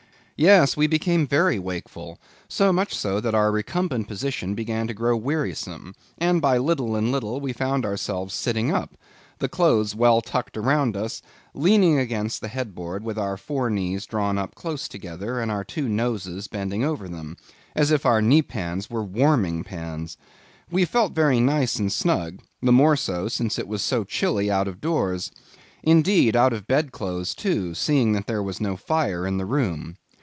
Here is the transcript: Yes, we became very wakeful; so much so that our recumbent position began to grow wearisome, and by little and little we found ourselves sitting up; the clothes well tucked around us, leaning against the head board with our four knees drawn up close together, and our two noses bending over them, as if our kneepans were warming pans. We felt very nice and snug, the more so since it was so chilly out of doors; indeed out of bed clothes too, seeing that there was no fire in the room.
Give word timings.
Yes, 0.43 0.75
we 0.75 0.87
became 0.87 1.27
very 1.27 1.59
wakeful; 1.59 2.17
so 2.47 2.73
much 2.73 2.95
so 2.95 3.19
that 3.21 3.35
our 3.35 3.51
recumbent 3.51 4.07
position 4.07 4.55
began 4.55 4.87
to 4.87 4.93
grow 4.95 5.15
wearisome, 5.15 5.93
and 6.17 6.41
by 6.41 6.57
little 6.57 6.95
and 6.95 7.11
little 7.11 7.39
we 7.39 7.53
found 7.53 7.85
ourselves 7.85 8.33
sitting 8.33 8.73
up; 8.73 8.95
the 9.37 9.47
clothes 9.47 9.93
well 9.95 10.19
tucked 10.19 10.57
around 10.57 10.97
us, 10.97 11.21
leaning 11.53 11.99
against 11.99 12.41
the 12.41 12.47
head 12.47 12.73
board 12.73 13.03
with 13.03 13.19
our 13.19 13.37
four 13.37 13.69
knees 13.69 14.07
drawn 14.07 14.39
up 14.39 14.55
close 14.55 14.87
together, 14.87 15.39
and 15.39 15.51
our 15.51 15.63
two 15.63 15.87
noses 15.87 16.47
bending 16.47 16.83
over 16.83 17.07
them, 17.07 17.37
as 17.75 17.91
if 17.91 18.03
our 18.03 18.19
kneepans 18.19 18.89
were 18.89 19.03
warming 19.03 19.63
pans. 19.63 20.17
We 20.71 20.85
felt 20.85 21.13
very 21.13 21.39
nice 21.39 21.75
and 21.75 21.93
snug, 21.93 22.39
the 22.63 22.71
more 22.71 22.95
so 22.95 23.27
since 23.27 23.59
it 23.59 23.67
was 23.67 23.83
so 23.83 24.03
chilly 24.05 24.49
out 24.49 24.67
of 24.67 24.81
doors; 24.81 25.31
indeed 25.83 26.35
out 26.35 26.51
of 26.51 26.65
bed 26.65 26.91
clothes 26.91 27.35
too, 27.35 27.75
seeing 27.75 28.13
that 28.13 28.25
there 28.25 28.41
was 28.41 28.59
no 28.59 28.75
fire 28.75 29.27
in 29.27 29.37
the 29.37 29.45
room. 29.45 29.97